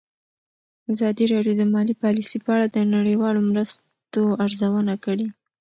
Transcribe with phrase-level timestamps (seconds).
[0.91, 5.27] ازادي راډیو د مالي پالیسي په اړه د نړیوالو مرستو ارزونه کړې.